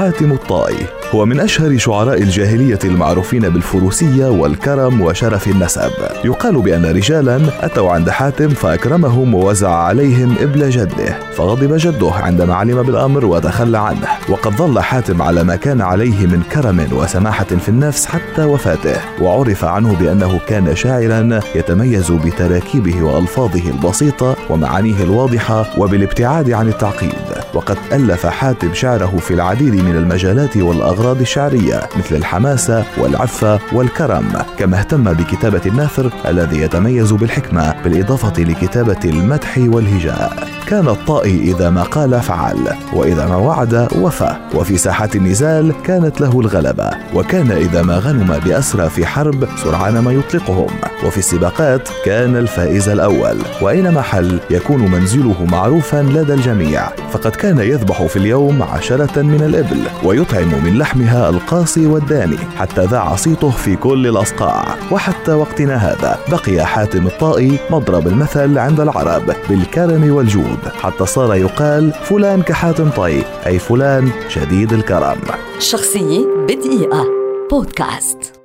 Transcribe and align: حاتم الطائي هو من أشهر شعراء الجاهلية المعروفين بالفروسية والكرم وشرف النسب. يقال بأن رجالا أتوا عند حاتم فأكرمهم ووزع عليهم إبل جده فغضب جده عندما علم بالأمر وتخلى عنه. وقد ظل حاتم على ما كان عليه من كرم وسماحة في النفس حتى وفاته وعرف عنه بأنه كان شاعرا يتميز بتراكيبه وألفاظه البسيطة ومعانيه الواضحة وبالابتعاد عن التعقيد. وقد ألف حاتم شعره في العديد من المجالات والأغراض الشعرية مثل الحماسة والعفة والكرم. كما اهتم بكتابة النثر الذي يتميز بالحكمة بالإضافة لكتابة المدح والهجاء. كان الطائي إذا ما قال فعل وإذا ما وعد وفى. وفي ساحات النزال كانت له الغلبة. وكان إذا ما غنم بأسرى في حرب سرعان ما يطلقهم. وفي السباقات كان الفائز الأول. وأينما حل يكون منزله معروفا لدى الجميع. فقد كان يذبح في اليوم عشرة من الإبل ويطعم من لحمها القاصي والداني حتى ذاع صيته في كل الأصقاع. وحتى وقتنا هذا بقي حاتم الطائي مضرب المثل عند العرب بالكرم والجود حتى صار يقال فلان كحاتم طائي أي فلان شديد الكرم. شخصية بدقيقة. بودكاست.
حاتم 0.00 0.32
الطائي 0.32 0.86
هو 1.14 1.26
من 1.26 1.40
أشهر 1.40 1.78
شعراء 1.78 2.22
الجاهلية 2.22 2.78
المعروفين 2.84 3.48
بالفروسية 3.48 4.26
والكرم 4.26 5.00
وشرف 5.00 5.48
النسب. 5.48 5.90
يقال 6.24 6.62
بأن 6.62 6.86
رجالا 6.86 7.40
أتوا 7.60 7.92
عند 7.92 8.10
حاتم 8.10 8.48
فأكرمهم 8.48 9.34
ووزع 9.34 9.70
عليهم 9.70 10.34
إبل 10.40 10.70
جده 10.70 11.18
فغضب 11.32 11.76
جده 11.76 12.12
عندما 12.12 12.54
علم 12.54 12.82
بالأمر 12.82 13.24
وتخلى 13.26 13.78
عنه. 13.78 14.08
وقد 14.28 14.52
ظل 14.52 14.80
حاتم 14.80 15.22
على 15.22 15.44
ما 15.44 15.56
كان 15.56 15.80
عليه 15.80 16.26
من 16.26 16.42
كرم 16.52 16.88
وسماحة 16.92 17.44
في 17.44 17.68
النفس 17.68 18.06
حتى 18.06 18.44
وفاته 18.44 18.96
وعرف 19.22 19.64
عنه 19.64 19.96
بأنه 19.96 20.40
كان 20.46 20.76
شاعرا 20.76 21.40
يتميز 21.54 22.10
بتراكيبه 22.12 23.02
وألفاظه 23.02 23.70
البسيطة 23.70 24.36
ومعانيه 24.50 25.02
الواضحة 25.02 25.66
وبالابتعاد 25.78 26.50
عن 26.50 26.68
التعقيد. 26.68 27.29
وقد 27.54 27.76
ألف 27.92 28.26
حاتم 28.26 28.74
شعره 28.74 29.16
في 29.20 29.34
العديد 29.34 29.74
من 29.74 29.96
المجالات 29.96 30.56
والأغراض 30.56 31.20
الشعرية 31.20 31.80
مثل 31.96 32.16
الحماسة 32.16 32.84
والعفة 32.98 33.58
والكرم. 33.72 34.32
كما 34.58 34.78
اهتم 34.78 35.12
بكتابة 35.12 35.60
النثر 35.66 36.12
الذي 36.26 36.60
يتميز 36.60 37.12
بالحكمة 37.12 37.74
بالإضافة 37.84 38.42
لكتابة 38.42 38.98
المدح 39.04 39.58
والهجاء. 39.58 40.48
كان 40.66 40.88
الطائي 40.88 41.40
إذا 41.40 41.70
ما 41.70 41.82
قال 41.82 42.20
فعل 42.20 42.58
وإذا 42.92 43.26
ما 43.26 43.36
وعد 43.36 43.88
وفى. 43.96 44.36
وفي 44.54 44.76
ساحات 44.76 45.16
النزال 45.16 45.74
كانت 45.84 46.20
له 46.20 46.40
الغلبة. 46.40 46.90
وكان 47.14 47.50
إذا 47.52 47.82
ما 47.82 47.98
غنم 47.98 48.38
بأسرى 48.44 48.90
في 48.90 49.06
حرب 49.06 49.48
سرعان 49.64 49.98
ما 49.98 50.12
يطلقهم. 50.12 50.70
وفي 51.04 51.18
السباقات 51.18 51.88
كان 52.04 52.36
الفائز 52.36 52.88
الأول. 52.88 53.36
وأينما 53.62 54.02
حل 54.02 54.40
يكون 54.50 54.90
منزله 54.90 55.46
معروفا 55.50 56.02
لدى 56.02 56.34
الجميع. 56.34 56.88
فقد 57.12 57.36
كان 57.36 57.58
يذبح 57.58 58.02
في 58.02 58.16
اليوم 58.16 58.62
عشرة 58.62 59.22
من 59.22 59.42
الإبل 59.42 59.82
ويطعم 60.04 60.64
من 60.64 60.78
لحمها 60.78 61.28
القاصي 61.30 61.86
والداني 61.86 62.38
حتى 62.56 62.84
ذاع 62.84 63.16
صيته 63.16 63.50
في 63.50 63.76
كل 63.76 64.06
الأصقاع. 64.06 64.76
وحتى 64.90 65.32
وقتنا 65.32 65.76
هذا 65.76 66.18
بقي 66.28 66.66
حاتم 66.66 67.06
الطائي 67.06 67.58
مضرب 67.70 68.06
المثل 68.06 68.58
عند 68.58 68.80
العرب 68.80 69.34
بالكرم 69.48 70.12
والجود 70.14 70.58
حتى 70.82 71.06
صار 71.06 71.34
يقال 71.34 71.92
فلان 71.92 72.42
كحاتم 72.42 72.90
طائي 72.90 73.24
أي 73.46 73.58
فلان 73.58 74.10
شديد 74.28 74.72
الكرم. 74.72 75.18
شخصية 75.58 76.26
بدقيقة. 76.48 77.06
بودكاست. 77.50 78.39